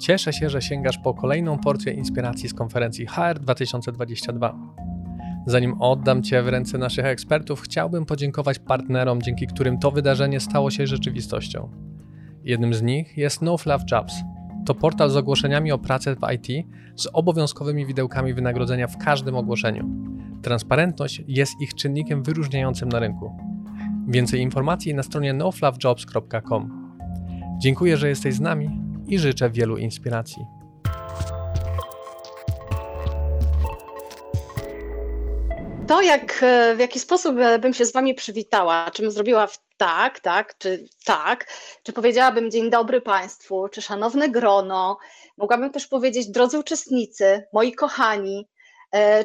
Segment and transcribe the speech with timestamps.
[0.00, 4.56] Cieszę się, że sięgasz po kolejną porcję inspiracji z konferencji HR 2022.
[5.46, 10.70] Zanim oddam Cię w ręce naszych ekspertów, chciałbym podziękować partnerom, dzięki którym to wydarzenie stało
[10.70, 11.70] się rzeczywistością.
[12.44, 14.14] Jednym z nich jest No Fluff Jobs.
[14.66, 19.88] To portal z ogłoszeniami o pracę w IT z obowiązkowymi widełkami wynagrodzenia w każdym ogłoszeniu.
[20.42, 23.36] Transparentność jest ich czynnikiem wyróżniającym na rynku.
[24.08, 26.92] Więcej informacji na stronie nofluffjobs.com.
[27.58, 28.79] Dziękuję, że jesteś z nami
[29.10, 30.46] i życzę wielu inspiracji.
[35.88, 39.58] To, jak, e, w jaki sposób e, bym się z Wami przywitała, czym zrobiła w
[39.76, 41.46] tak, tak, czy tak,
[41.82, 44.98] czy powiedziałabym dzień dobry Państwu, czy szanowne grono,
[45.36, 48.48] mogłabym też powiedzieć drodzy uczestnicy, moi kochani,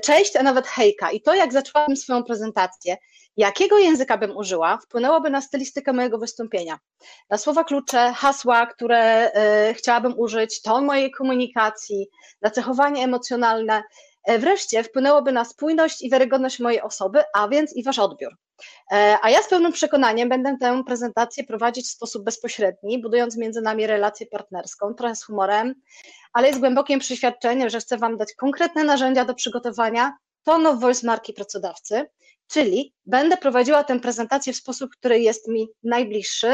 [0.01, 1.11] cześć, a nawet hejka.
[1.11, 2.97] I to, jak zaczęłabym swoją prezentację,
[3.37, 6.79] jakiego języka bym użyła, wpłynęłoby na stylistykę mojego wystąpienia.
[7.29, 9.31] Na słowa klucze, hasła, które
[9.73, 12.07] chciałabym użyć, ton mojej komunikacji,
[12.41, 13.83] na zachowanie emocjonalne,
[14.25, 18.31] E, wreszcie wpłynęłoby na spójność i wiarygodność mojej osoby, a więc i wasz odbiór.
[18.91, 23.61] E, a ja z pełnym przekonaniem będę tę prezentację prowadzić w sposób bezpośredni, budując między
[23.61, 25.75] nami relację partnerską, trochę z humorem,
[26.33, 31.07] ale z głębokim przeświadczeniem, że chcę Wam dać konkretne narzędzia do przygotowania tone of voice
[31.07, 32.05] marki pracodawcy,
[32.47, 36.53] czyli będę prowadziła tę prezentację w sposób, który jest mi najbliższy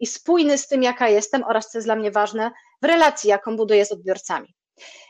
[0.00, 2.50] i spójny z tym, jaka jestem oraz, co jest dla mnie ważne,
[2.82, 4.54] w relacji, jaką buduję z odbiorcami.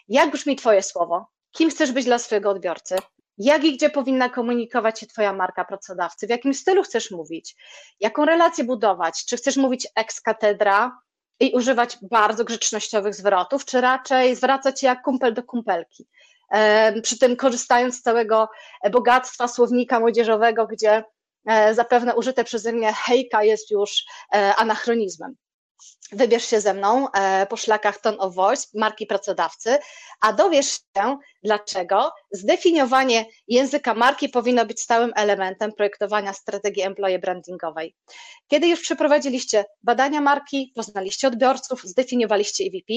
[0.09, 1.27] Jak brzmi Twoje słowo?
[1.53, 2.97] kim chcesz być dla swojego odbiorcy,
[3.39, 7.57] jak i gdzie powinna komunikować się Twoja marka pracodawcy, w jakim stylu chcesz mówić,
[8.01, 10.99] jaką relację budować, czy chcesz mówić ex katedra
[11.41, 16.07] i używać bardzo grzecznościowych zwrotów, czy raczej zwracać się jak kumpel do kumpelki,
[17.03, 18.49] przy tym korzystając z całego
[18.93, 21.05] bogactwa słownika młodzieżowego, gdzie
[21.47, 25.37] e, zapewne użyte przeze mnie hejka jest już e, anachronizmem.
[26.13, 29.79] Wybierz się ze mną e, po szlakach Tone of Voice, marki pracodawcy,
[30.21, 37.95] a dowiesz się, dlaczego zdefiniowanie języka marki powinno być stałym elementem projektowania strategii employee brandingowej.
[38.49, 42.93] Kiedy już przeprowadziliście badania marki, poznaliście odbiorców, zdefiniowaliście EVP,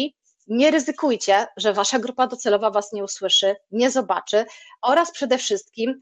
[0.47, 4.45] nie ryzykujcie, że wasza grupa docelowa was nie usłyszy, nie zobaczy
[4.81, 6.00] oraz przede wszystkim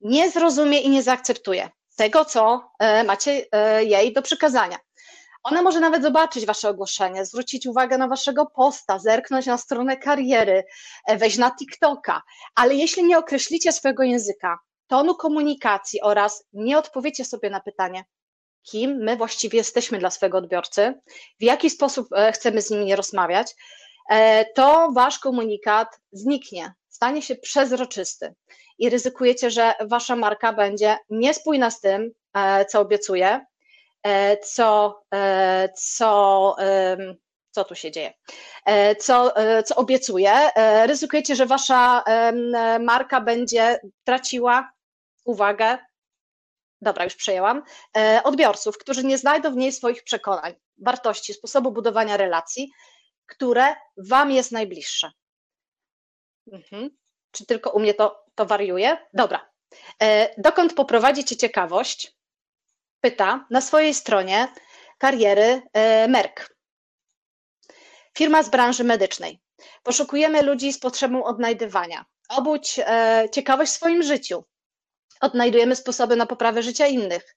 [0.00, 4.78] nie zrozumie i nie zaakceptuje tego, co e, macie e, jej do przekazania.
[5.42, 10.64] Ona może nawet zobaczyć Wasze ogłoszenie, zwrócić uwagę na Waszego posta, zerknąć na stronę kariery,
[11.06, 12.22] e, wejść na TikToka,
[12.54, 18.04] ale jeśli nie określicie swojego języka, tonu komunikacji oraz nie odpowiecie sobie na pytanie,
[18.62, 20.94] kim my właściwie jesteśmy dla swojego odbiorcy,
[21.40, 23.54] w jaki sposób e, chcemy z nimi rozmawiać,
[24.10, 28.34] e, to Wasz komunikat zniknie, stanie się przezroczysty
[28.78, 32.10] i ryzykujecie, że Wasza marka będzie niespójna z tym,
[32.68, 33.40] co obiecuje,
[34.42, 36.56] co, e, co,
[37.50, 38.14] co tu się dzieje,
[38.66, 39.34] e, co,
[39.66, 40.50] co obiecuje.
[40.86, 42.04] Ryzykujecie, że wasza
[42.80, 44.72] marka będzie traciła
[45.24, 45.78] uwagę,
[46.80, 47.62] dobra, już przejęłam,
[48.24, 52.72] odbiorców, którzy nie znajdą w niej swoich przekonań, wartości, sposobu budowania relacji,
[53.26, 55.12] które wam jest najbliższe.
[56.52, 56.90] Mhm.
[57.30, 58.96] Czy tylko u mnie to, to wariuje?
[59.14, 59.50] Dobra.
[60.38, 62.21] Dokąd poprowadzi cię ciekawość?
[63.02, 64.48] Pyta na swojej stronie
[64.98, 66.54] kariery e, Merck.
[68.18, 69.40] Firma z branży medycznej.
[69.82, 72.04] Poszukujemy ludzi z potrzebą odnajdywania.
[72.28, 74.44] Obudź e, ciekawość w swoim życiu.
[75.20, 77.36] Odnajdujemy sposoby na poprawę życia innych.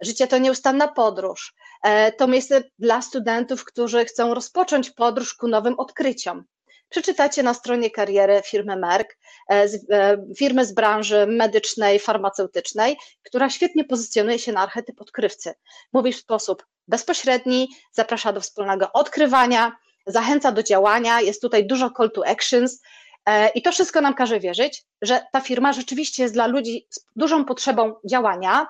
[0.00, 1.54] Życie to nieustanna podróż.
[1.82, 6.44] E, to miejsce dla studentów, którzy chcą rozpocząć podróż ku nowym odkryciom
[6.94, 9.16] przeczytacie na stronie kariery firmy Merck,
[9.50, 15.54] e, e, firmy z branży medycznej, farmaceutycznej, która świetnie pozycjonuje się na archetyp odkrywcy.
[15.92, 22.10] Mówi w sposób bezpośredni, zaprasza do wspólnego odkrywania, zachęca do działania, jest tutaj dużo call
[22.10, 22.82] to actions,
[23.26, 27.00] e, i to wszystko nam każe wierzyć, że ta firma rzeczywiście jest dla ludzi z
[27.16, 28.66] dużą potrzebą działania,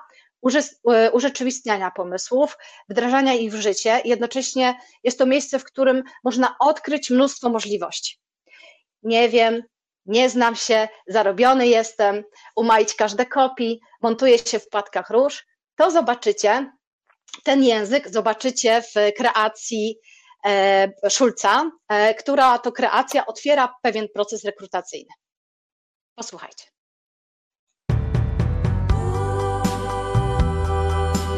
[1.13, 2.57] urzeczywistniania pomysłów,
[2.89, 4.01] wdrażania ich w życie.
[4.05, 8.19] Jednocześnie jest to miejsce, w którym można odkryć mnóstwo możliwości.
[9.03, 9.63] Nie wiem,
[10.05, 12.23] nie znam się, zarobiony jestem,
[12.55, 15.45] umaić każde kopii, montuję się w płatkach róż,
[15.75, 16.71] to zobaczycie
[17.43, 19.99] ten język, zobaczycie w kreacji
[20.45, 25.13] e, Szulca, e, która to kreacja otwiera pewien proces rekrutacyjny.
[26.15, 26.74] Posłuchajcie.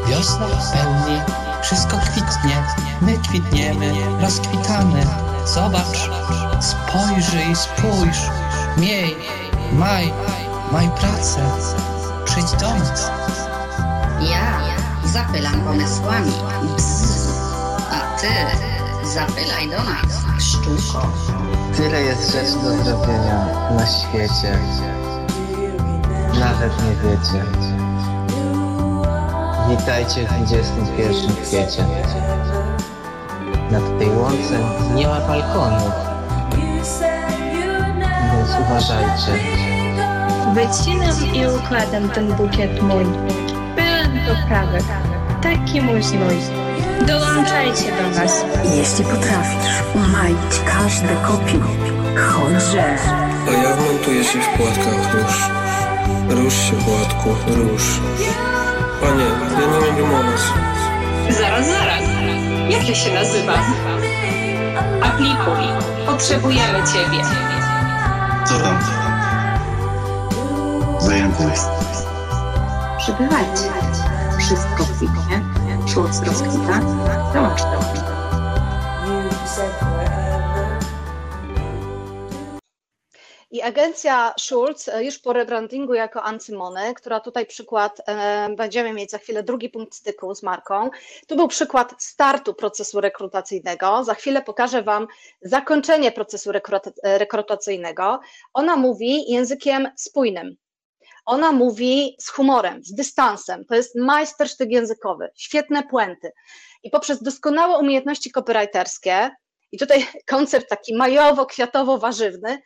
[0.08, 1.20] Wiosna w pełni,
[1.62, 2.62] wszystko kwitnie,
[3.00, 5.06] my kwitniemy, rozkwitamy.
[5.46, 6.10] Zobacz,
[6.60, 8.18] spojrzyj, spójrz,
[8.76, 9.16] miej,
[9.72, 10.12] maj,
[10.72, 11.40] maj pracę,
[12.24, 13.10] przyjdź do nas.
[14.20, 14.60] Ja
[15.04, 16.32] zapylam pomysłami,
[16.76, 17.28] bzz,
[17.92, 18.28] a ty
[19.08, 21.12] zapylaj do nas pszczółko.
[21.76, 24.58] Tyle jest rzeczy do zrobienia na świecie.
[26.40, 27.67] Nawet nie wiecie.
[29.70, 31.84] Witajcie w 21 kwiecie.
[33.70, 34.58] Nad tej łące
[34.94, 35.90] nie ma balkonu,
[38.32, 39.32] więc uważajcie.
[40.54, 43.04] Wycinam i układam ten bukiet mój.
[43.76, 44.84] Pełen poprawek.
[45.42, 46.36] Taki mój znój.
[47.06, 48.44] Dołączajcie do nas.
[48.76, 51.60] Jeśli potrafisz umaić każde kopiu,
[52.16, 52.96] chodźże.
[53.48, 55.50] A ja wmontuję się w płatkach róż.
[56.28, 58.00] Róż się, płatku, róż.
[59.00, 60.40] Panie, ja nie mam rymować.
[61.30, 62.02] Zaraz, zaraz.
[62.68, 63.60] Jak ja się nazywam?
[65.02, 65.64] Aplikuj.
[66.06, 67.22] Potrzebujemy ciebie.
[68.44, 68.78] Co tam?
[70.98, 71.68] Zajęty jest.
[72.98, 73.72] Przybywajcie.
[74.38, 75.40] Wszystko kwitnie.
[75.86, 76.78] Szulc rozkwita.
[77.34, 78.07] Dołącz, dołącz.
[83.68, 89.18] Agencja Schulz e, już po rebrandingu jako Ancymony, która tutaj przykład, e, będziemy mieć za
[89.18, 90.90] chwilę drugi punkt styku z marką.
[91.26, 94.04] Tu był przykład startu procesu rekrutacyjnego.
[94.04, 95.06] Za chwilę pokażę Wam
[95.42, 98.20] zakończenie procesu e, rekrutacyjnego.
[98.54, 100.56] Ona mówi językiem spójnym.
[101.26, 103.64] Ona mówi z humorem, z dystansem.
[103.64, 106.32] To jest majstersztyk językowy, świetne puenty.
[106.82, 109.30] I poprzez doskonałe umiejętności copywriterskie,
[109.72, 112.58] i tutaj koncept taki majowo-kwiatowo-warzywny,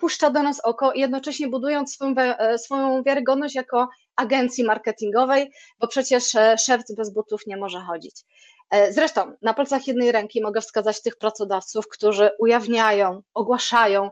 [0.00, 6.34] puszcza do nas oko, jednocześnie budując swoją, wi- swoją wiarygodność jako agencji marketingowej, bo przecież
[6.34, 8.24] e, szewc bez butów nie może chodzić.
[8.70, 14.10] E, Zresztą na palcach jednej ręki mogę wskazać tych pracodawców, którzy ujawniają, ogłaszają, e,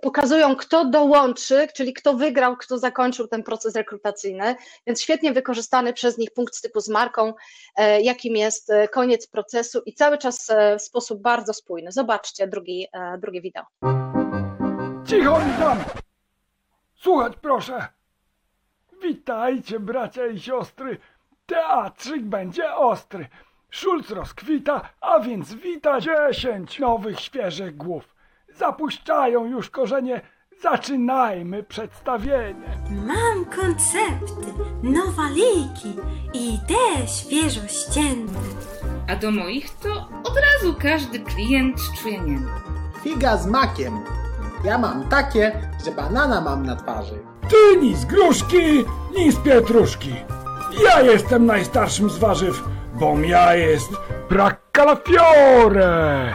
[0.00, 4.54] pokazują, kto dołączy, czyli kto wygrał, kto zakończył ten proces rekrutacyjny,
[4.86, 7.34] więc świetnie wykorzystany przez nich punkt styku z marką,
[7.76, 11.92] e, jakim jest e, koniec procesu i cały czas e, w sposób bardzo spójny.
[11.92, 13.64] Zobaczcie drugi, e, drugie wideo.
[15.06, 15.78] Cicho mi tam!
[16.94, 17.88] Słuchać proszę!
[19.02, 20.98] Witajcie, bracia i siostry!
[21.46, 23.28] Teatrzyk będzie ostry.
[23.70, 28.19] Szulc rozkwita, a więc wita dziesięć nowych, świeżych głów.
[28.58, 30.20] Zapuszczają już korzenie.
[30.62, 32.78] Zaczynajmy przedstawienie.
[32.90, 34.52] Mam koncepty,
[34.82, 35.94] nowaliki
[36.32, 38.32] i idee świeżo ścięte.
[39.08, 39.92] A do moich to
[40.24, 42.50] od razu każdy klient czuje niętę.
[43.02, 44.00] Figa z makiem.
[44.64, 47.18] Ja mam takie, że banana mam na twarzy.
[47.48, 48.84] Ty ni z gruszki,
[49.16, 50.14] ni z pietruszki.
[50.84, 52.62] Ja jestem najstarszym z warzyw,
[52.94, 53.90] bom ja jest
[54.28, 56.34] Braccalafiore.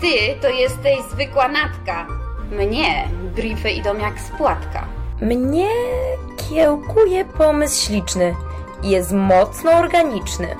[0.00, 2.06] Ty to jesteś zwykła natka.
[2.50, 4.86] Mnie briefy idą jak spłatka.
[5.20, 5.68] Mnie
[6.50, 8.34] kiełkuje pomysł śliczny.
[8.82, 10.56] Jest mocno organiczny.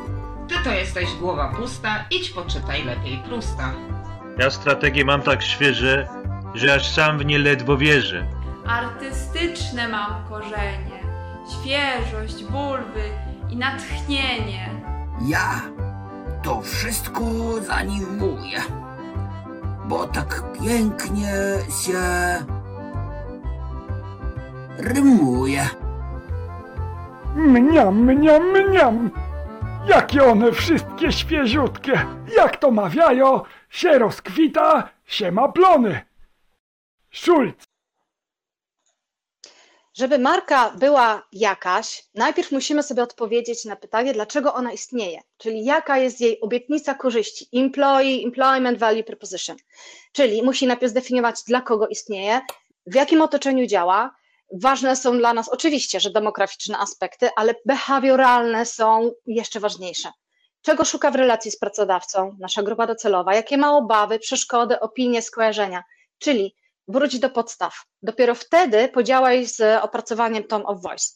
[0.48, 3.72] Ty to jesteś głowa pusta, idź poczytaj lepiej Prusta.
[4.38, 6.08] Ja strategię mam tak świeże,
[6.54, 8.26] że aż sam w nie ledwo wierzę.
[8.66, 11.00] Artystyczne mam korzenie,
[11.50, 13.02] świeżość, bulwy
[13.50, 14.70] i natchnienie.
[15.26, 15.60] Ja
[16.42, 17.20] to wszystko
[17.60, 18.62] zanimuję,
[19.88, 21.32] bo tak pięknie
[21.84, 21.98] się
[24.78, 25.66] rymuje.
[27.36, 29.10] Mniam, mniam, mniam.
[29.88, 32.06] Jakie one wszystkie świeziutkie.
[32.36, 33.40] Jak to mawiają,
[33.70, 36.00] się rozkwita, się ma plony.
[37.10, 37.65] Szulc.
[39.96, 45.98] Żeby marka była jakaś, najpierw musimy sobie odpowiedzieć na pytanie, dlaczego ona istnieje, czyli jaka
[45.98, 49.56] jest jej obietnica korzyści, employee, employment value proposition.
[50.12, 52.40] Czyli musi najpierw zdefiniować, dla kogo istnieje,
[52.86, 54.14] w jakim otoczeniu działa.
[54.52, 60.12] Ważne są dla nas oczywiście, że demograficzne aspekty, ale behawioralne są jeszcze ważniejsze.
[60.62, 65.84] Czego szuka w relacji z pracodawcą nasza grupa docelowa, jakie ma obawy, przeszkody, opinie, skojarzenia,
[66.18, 66.54] czyli
[66.88, 67.74] wróć do podstaw.
[68.02, 71.06] Dopiero wtedy podziałaj z opracowaniem tone of voice.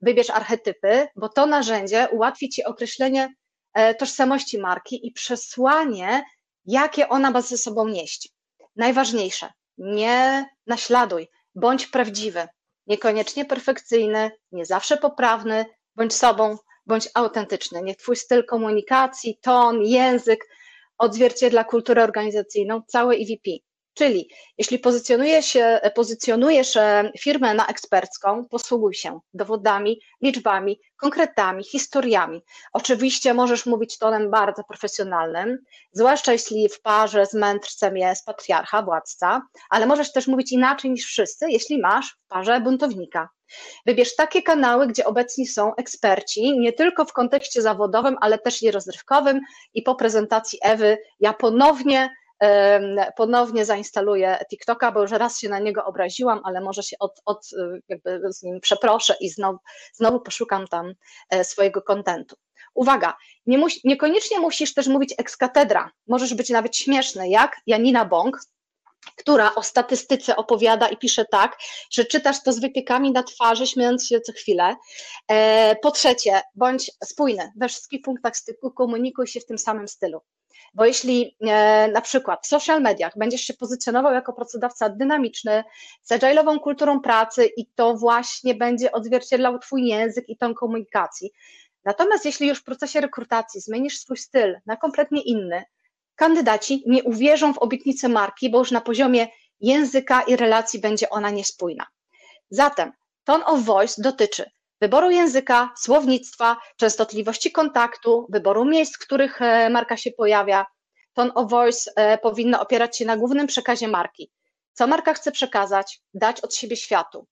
[0.00, 3.34] Wybierz archetypy, bo to narzędzie ułatwi Ci określenie
[3.74, 6.22] e, tożsamości marki i przesłanie,
[6.64, 8.28] jakie ona ma ze sobą nieść.
[8.76, 12.48] Najważniejsze, nie naśladuj, bądź prawdziwy,
[12.86, 15.66] niekoniecznie perfekcyjny, nie zawsze poprawny,
[15.96, 16.56] bądź sobą,
[16.86, 17.82] bądź autentyczny.
[17.82, 20.48] Niech Twój styl komunikacji, ton, język
[20.98, 23.67] odzwierciedla kulturę organizacyjną całej EVP.
[23.98, 25.58] Czyli jeśli pozycjonujesz,
[25.94, 26.78] pozycjonujesz
[27.20, 32.42] firmę na ekspercką, posługuj się dowodami, liczbami, konkretami, historiami.
[32.72, 35.58] Oczywiście możesz mówić tonem bardzo profesjonalnym,
[35.92, 41.06] zwłaszcza jeśli w parze z mędrcem jest patriarcha, władca, ale możesz też mówić inaczej niż
[41.06, 43.28] wszyscy, jeśli masz w parze buntownika.
[43.86, 48.70] Wybierz takie kanały, gdzie obecni są eksperci, nie tylko w kontekście zawodowym, ale też i
[48.70, 49.40] rozrywkowym.
[49.74, 52.10] I po prezentacji Ewy ja ponownie
[53.16, 57.48] ponownie zainstaluję TikToka, bo już raz się na niego obraziłam, ale może się od, od
[57.88, 59.58] jakby z nim przeproszę i znowu,
[59.92, 60.94] znowu poszukam tam
[61.30, 62.36] e, swojego kontentu.
[62.74, 63.16] Uwaga,
[63.46, 68.40] nie niekoniecznie musisz też mówić ekskatedra, możesz być nawet śmieszny, jak Janina Bąk,
[69.16, 71.58] która o statystyce opowiada i pisze tak,
[71.90, 74.76] że czytasz to z wypiekami na twarzy, śmiejąc się co chwilę.
[75.28, 80.20] E, po trzecie, bądź spójny we wszystkich punktach styku, komunikuj się w tym samym stylu.
[80.74, 85.64] Bo jeśli e, na przykład w social mediach będziesz się pozycjonował jako pracodawca dynamiczny,
[86.02, 91.30] z agile'ową kulturą pracy i to właśnie będzie odzwierciedlał Twój język i tą komunikacji.
[91.84, 95.64] Natomiast jeśli już w procesie rekrutacji zmienisz swój styl na kompletnie inny,
[96.14, 99.28] kandydaci nie uwierzą w obietnicę marki, bo już na poziomie
[99.60, 101.86] języka i relacji będzie ona niespójna.
[102.50, 102.92] Zatem
[103.24, 109.96] tone of voice dotyczy wyboru języka, słownictwa, częstotliwości kontaktu, wyboru miejsc, w których e, marka
[109.96, 110.66] się pojawia.
[111.12, 114.30] Tone of voice e, powinno opierać się na głównym przekazie marki.
[114.72, 117.26] Co marka chce przekazać, dać od siebie światu.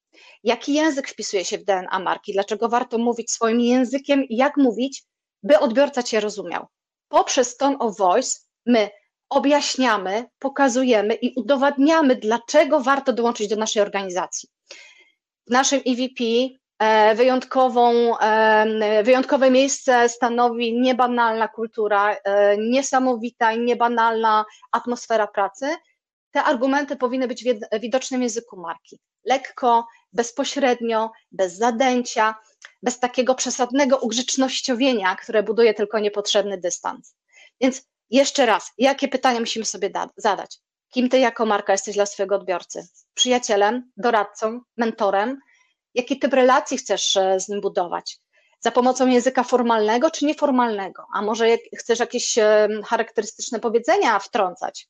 [0.44, 5.04] Jaki język wpisuje się w DNA marki, dlaczego warto mówić swoim językiem i jak mówić,
[5.42, 6.66] by odbiorca cię rozumiał.
[7.08, 8.90] Poprzez tone of voice my
[9.28, 14.48] objaśniamy, pokazujemy i udowadniamy, dlaczego warto dołączyć do naszej organizacji.
[15.46, 16.24] W naszym EVP
[17.14, 25.76] wyjątkową, e, wyjątkowe miejsce stanowi niebanalna kultura, e, niesamowita i niebanalna atmosfera pracy.
[26.30, 28.98] Te argumenty powinny być w języku marki.
[29.24, 32.34] Lekko, bezpośrednio, bez zadęcia,
[32.82, 37.14] bez takiego przesadnego ugrzecznościowienia, które buduje tylko niepotrzebny dystans.
[37.60, 40.58] Więc jeszcze raz, jakie pytania musimy sobie zadać?
[40.90, 42.88] Kim ty jako marka jesteś dla swojego odbiorcy?
[43.14, 45.40] Przyjacielem, doradcą, mentorem?
[45.96, 48.18] Jaki typ relacji chcesz e, z nim budować?
[48.60, 51.06] Za pomocą języka formalnego czy nieformalnego?
[51.14, 51.46] A może
[51.78, 54.88] chcesz jakieś e, charakterystyczne powiedzenia wtrącać?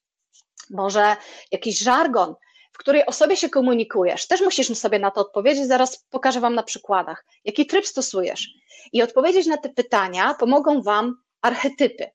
[0.71, 1.17] Może
[1.53, 2.35] jakiś żargon,
[2.73, 4.27] w której osobie się komunikujesz?
[4.27, 7.25] Też musisz sobie na to odpowiedzieć, zaraz pokażę Wam na przykładach.
[7.45, 8.49] Jaki tryb stosujesz?
[8.93, 12.11] I odpowiedzieć na te pytania pomogą Wam archetypy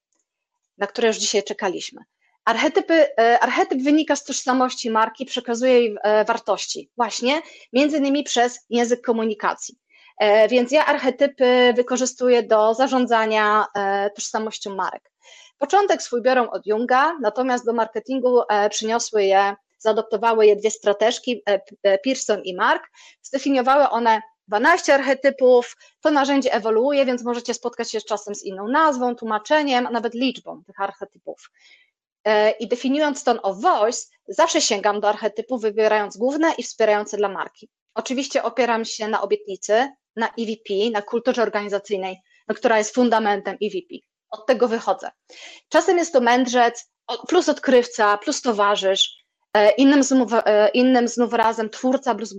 [0.82, 2.02] na które już dzisiaj czekaliśmy.
[2.46, 7.42] Archetypy, e, archetyp wynika z tożsamości marki, przekazuje jej e, wartości, właśnie
[7.74, 9.76] między innymi przez język komunikacji.
[10.18, 13.66] E, więc ja archetypy wykorzystuję do zarządzania
[14.16, 15.12] tożsamością marek.
[15.58, 21.44] Początek swój biorą od Junga, natomiast do marketingu przyniosły je, zaadoptowały je dwie strateżki,
[22.04, 22.84] Pearson i Mark.
[23.22, 28.68] Zdefiniowały one 12 archetypów, to narzędzie ewoluuje, więc możecie spotkać się z czasem z inną
[28.68, 31.52] nazwą, tłumaczeniem, a nawet liczbą tych archetypów.
[32.26, 37.30] E, I definiując tone of voice, zawsze sięgam do archetypów, wybierając główne i wspierające dla
[37.30, 37.70] marki.
[37.94, 43.96] Oczywiście opieram się na obietnicy, na EVP, na kulturze organizacyjnej, no, która jest fundamentem EVP.
[44.30, 45.12] Od tego wychodzę.
[45.70, 46.92] Czasem jest to mędrzec,
[47.28, 49.22] plus odkrywca, plus towarzysz,
[49.54, 52.36] E, innym znów, e, innym znów razem twórca plus,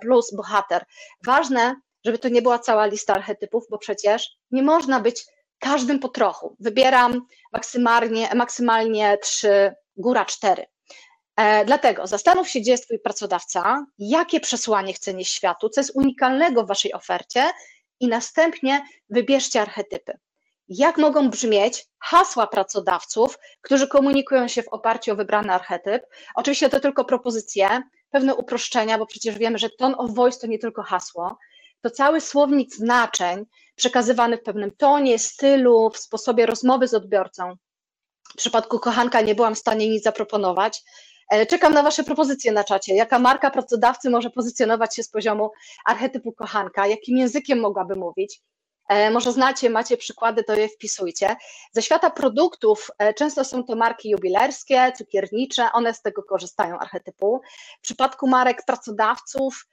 [0.00, 0.84] plus bohater.
[1.26, 5.24] Ważne, żeby to nie była cała lista archetypów, bo przecież nie można być
[5.60, 6.56] każdym po trochu.
[6.60, 10.66] Wybieram maksymalnie, maksymalnie trzy, góra cztery.
[11.66, 16.64] Dlatego zastanów się, gdzie jest Twój pracodawca, jakie przesłanie chce nieść światu, co jest unikalnego
[16.64, 17.50] w Waszej ofercie
[18.00, 20.18] i następnie wybierzcie archetypy
[20.70, 26.02] jak mogą brzmieć hasła pracodawców, którzy komunikują się w oparciu o wybrany archetyp.
[26.34, 30.58] Oczywiście to tylko propozycje, pewne uproszczenia, bo przecież wiemy, że tone of voice to nie
[30.58, 31.38] tylko hasło,
[31.82, 33.46] to cały słownik znaczeń
[33.76, 37.54] przekazywany w pewnym tonie, stylu, w sposobie rozmowy z odbiorcą.
[38.32, 40.82] W przypadku kochanka nie byłam w stanie nic zaproponować.
[41.30, 42.94] E, czekam na Wasze propozycje na czacie.
[42.94, 45.50] Jaka marka pracodawcy może pozycjonować się z poziomu
[45.86, 46.86] archetypu kochanka?
[46.86, 48.40] Jakim językiem mogłaby mówić?
[48.88, 51.36] E, może znacie, macie przykłady, to je wpisujcie.
[51.72, 57.40] Ze świata produktów e, często są to marki jubilerskie, cukiernicze, one z tego korzystają archetypu.
[57.78, 59.66] W przypadku marek pracodawców,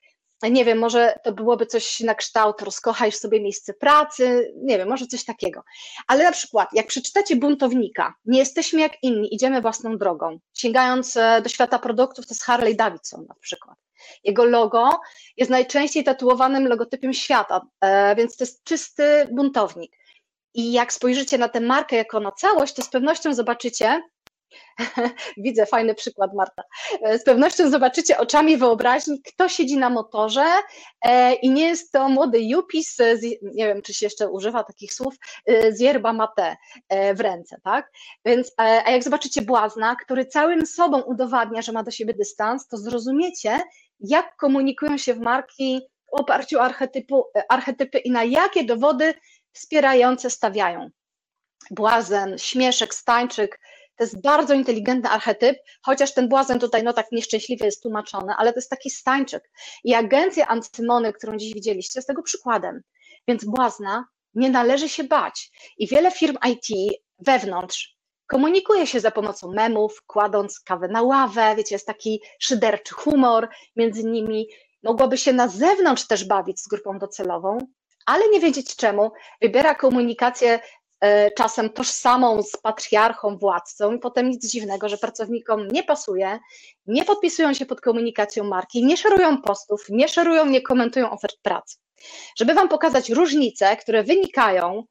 [0.44, 5.08] nie wiem, może to byłoby coś na kształt, rozkochajsz sobie miejsce pracy, nie wiem, może
[5.08, 5.64] coś takiego.
[6.08, 11.42] Ale na przykład, jak przeczytacie buntownika, nie jesteśmy jak inni, idziemy własną drogą, sięgając e,
[11.42, 13.78] do świata produktów, to jest Harley Davidson na przykład.
[14.24, 14.90] Jego logo
[15.38, 19.92] jest najczęściej tatuowanym logotypem świata, e, więc to jest czysty buntownik.
[20.54, 24.02] I jak spojrzycie na tę markę jako na całość, to z pewnością zobaczycie,
[25.38, 26.64] Widzę fajny przykład, Marta.
[27.02, 30.46] E, z pewnością zobaczycie oczami wyobraźni, kto siedzi na motorze
[31.02, 34.94] e, i nie jest to młody Jupis, z, nie wiem, czy się jeszcze używa takich
[34.94, 35.16] słów,
[35.70, 36.56] z yerba mate
[37.16, 37.92] w ręce, tak?
[38.26, 42.78] Więc, a jak zobaczycie błazna, który całym sobą udowadnia, że ma do siebie dystans, to
[42.78, 43.62] zrozumiecie,
[44.00, 49.14] jak komunikują się w marki w oparciu o archetypu, archetypy i na jakie dowody
[49.52, 50.90] wspierające stawiają.
[51.72, 53.60] Błazen, śmieszek, stańczyk,
[53.98, 58.54] to jest bardzo inteligentny archetyp, chociaż ten błazen tutaj no tak nieszczęśliwie jest tłumaczony, ale
[58.54, 59.52] to jest taki stańczyk.
[59.84, 62.82] I agencja Antymony, którą dziś widzieliście, jest tego przykładem.
[63.28, 65.52] Więc błazna nie należy się bać.
[65.78, 71.76] I wiele firm IT wewnątrz komunikuje się za pomocą memów, kładąc kawę na ławę, wiecie,
[71.76, 74.48] jest taki szyderczy humor między nimi.
[74.84, 77.58] Mogłoby się na zewnątrz też bawić z grupą docelową,
[78.06, 79.12] ale nie wiedzieć czemu,
[79.42, 80.60] wybiera komunikację
[81.38, 86.40] czasem tożsamą z patriarchą, władcą, i potem nic dziwnego, że pracownikom nie pasuje,
[86.86, 91.78] nie podpisują się pod komunikacją marki, nie szerują postów, nie szerują, nie komentują ofert pracy.
[92.38, 94.84] Żeby Wam pokazać różnice, które wynikają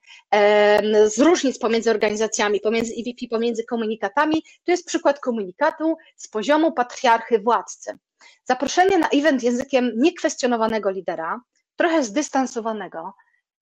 [1.07, 7.39] z różnic pomiędzy organizacjami, pomiędzy EVP, pomiędzy komunikatami, to jest przykład komunikatu z poziomu patriarchy
[7.39, 7.99] władcy.
[8.45, 11.41] Zaproszenie na event językiem niekwestionowanego lidera,
[11.77, 13.15] trochę zdystansowanego,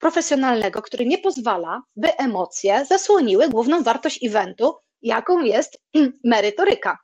[0.05, 5.79] profesjonalnego, który nie pozwala, by emocje zasłoniły główną wartość eventu, jaką jest
[6.25, 6.99] merytoryka.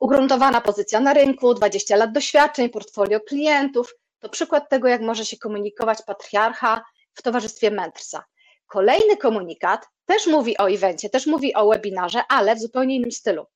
[0.00, 5.36] Ugruntowana pozycja na rynku, 20 lat doświadczeń, portfolio klientów to przykład tego, jak może się
[5.36, 8.24] komunikować patriarcha w towarzystwie mentorsa.
[8.66, 13.46] Kolejny komunikat też mówi o evencie, też mówi o webinarze, ale w zupełnie innym stylu.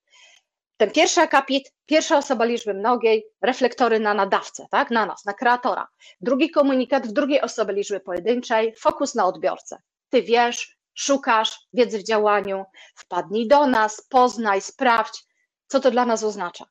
[0.78, 4.90] Ten pierwszy akapit, pierwsza osoba liczby mnogiej, reflektory na nadawcę, tak?
[4.90, 5.88] na nas, na kreatora.
[6.20, 9.82] Drugi komunikat w drugiej osobie liczby pojedynczej, fokus na odbiorcę.
[10.08, 15.24] Ty wiesz, szukasz wiedzy w działaniu, wpadnij do nas, poznaj, sprawdź,
[15.66, 16.64] co to dla nas oznacza.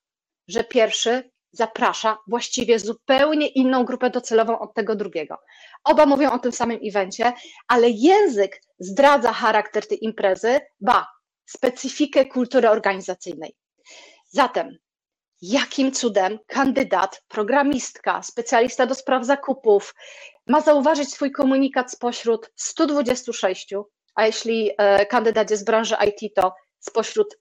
[0.48, 5.38] Że pierwszy zaprasza właściwie zupełnie inną grupę docelową od tego drugiego.
[5.84, 7.34] Oba mówią o tym samym evencie,
[7.68, 11.08] ale język zdradza charakter tej imprezy, ba,
[11.46, 13.56] specyfikę kultury organizacyjnej.
[14.38, 14.78] Zatem,
[15.42, 19.96] jakim cudem kandydat, programistka, specjalista do spraw zakupów
[20.48, 23.74] ma zauważyć swój komunikat spośród 126,
[24.16, 27.38] a jeśli e, kandydat jest z branży IT, to spośród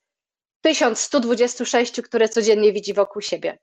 [0.60, 3.58] 1126, które codziennie widzi wokół siebie.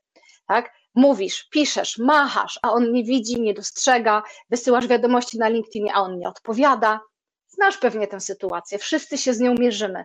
[0.46, 0.72] Tak?
[0.94, 6.18] Mówisz, piszesz, machasz, a on nie widzi, nie dostrzega, wysyłasz wiadomości na LinkedInie, a on
[6.18, 7.00] nie odpowiada.
[7.48, 10.04] Znasz pewnie tę sytuację, wszyscy się z nią mierzymy.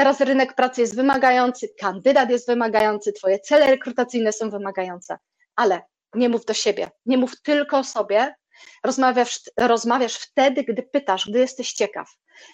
[0.00, 5.18] Teraz rynek pracy jest wymagający, kandydat jest wymagający, twoje cele rekrutacyjne są wymagające,
[5.56, 5.82] ale
[6.14, 8.34] nie mów do siebie, nie mów tylko o sobie,
[8.84, 12.08] rozmawiasz, rozmawiasz wtedy, gdy pytasz, gdy jesteś ciekaw.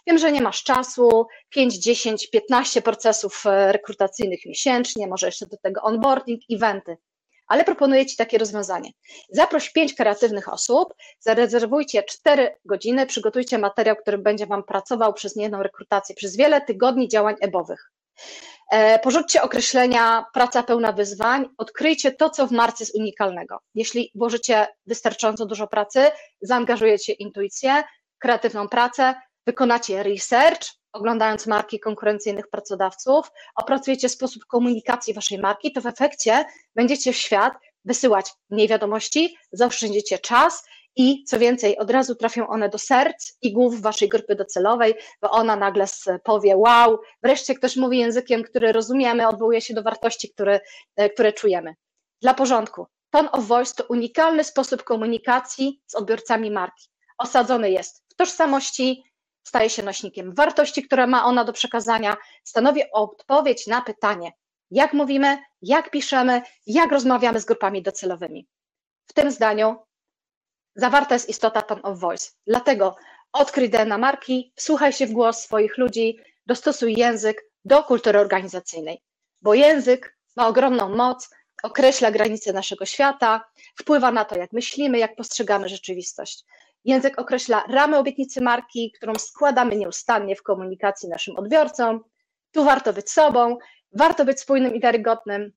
[0.06, 5.56] Wiem, że nie masz czasu, 5, 10, 15 procesów e, rekrutacyjnych miesięcznie, może jeszcze do
[5.56, 6.96] tego onboarding, eventy
[7.46, 8.90] ale proponuję Ci takie rozwiązanie.
[9.30, 15.62] Zaproś pięć kreatywnych osób, zarezerwujcie cztery godziny, przygotujcie materiał, który będzie Wam pracował przez niejedną
[15.62, 17.92] rekrutację, przez wiele tygodni działań ebowych.
[18.70, 23.58] E, porzućcie określenia praca pełna wyzwań, odkryjcie to, co w marce jest unikalnego.
[23.74, 27.84] Jeśli włożycie wystarczająco dużo pracy, zaangażujecie intuicję,
[28.18, 29.14] kreatywną pracę,
[29.46, 37.12] wykonacie research, oglądając marki konkurencyjnych pracodawców, opracujecie sposób komunikacji waszej marki, to w efekcie będziecie
[37.12, 37.52] w świat
[37.84, 40.64] wysyłać mniej wiadomości, zaoszczędzicie czas
[40.96, 45.30] i co więcej, od razu trafią one do serc i głów waszej grupy docelowej, bo
[45.30, 45.84] ona nagle
[46.24, 50.60] powie: Wow, wreszcie ktoś mówi językiem, który rozumiemy, odwołuje się do wartości, które,
[50.96, 51.74] e, które czujemy.
[52.22, 56.88] Dla porządku, tone of voice to unikalny sposób komunikacji z odbiorcami marki.
[57.18, 59.04] Osadzony jest w tożsamości,
[59.46, 64.32] staje się nośnikiem wartości, które ma ona do przekazania, stanowi odpowiedź na pytanie,
[64.70, 68.46] jak mówimy, jak piszemy, jak rozmawiamy z grupami docelowymi.
[69.06, 69.76] W tym zdaniu
[70.74, 72.30] zawarta jest istota tone of voice.
[72.46, 72.96] Dlatego
[73.32, 79.02] odkryj DNA marki, słuchaj się w głos swoich ludzi, dostosuj język do kultury organizacyjnej,
[79.42, 81.30] bo język ma ogromną moc,
[81.62, 86.44] określa granice naszego świata, wpływa na to, jak myślimy, jak postrzegamy rzeczywistość.
[86.86, 92.00] Język określa ramę obietnicy marki, którą składamy nieustannie w komunikacji naszym odbiorcom.
[92.52, 93.58] Tu warto być sobą,
[93.98, 95.52] warto być spójnym i wiarygodnym,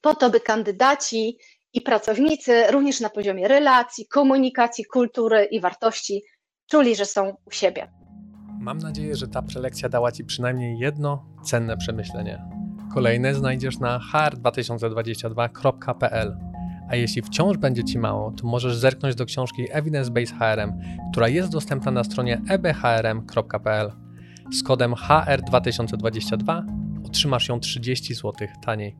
[0.00, 1.38] po to, by kandydaci
[1.72, 6.22] i pracownicy, również na poziomie relacji, komunikacji, kultury i wartości,
[6.70, 7.92] czuli, że są u siebie.
[8.60, 12.44] Mam nadzieję, że ta prelekcja dała Ci przynajmniej jedno cenne przemyślenie.
[12.94, 16.51] Kolejne znajdziesz na hr2022.pl.
[16.88, 20.72] A jeśli wciąż będzie Ci mało, to możesz zerknąć do książki Evidence Based HRM,
[21.12, 23.92] która jest dostępna na stronie ebhrm.pl.
[24.52, 26.62] Z kodem HR2022
[27.06, 28.32] otrzymasz ją 30 zł
[28.64, 28.96] taniej.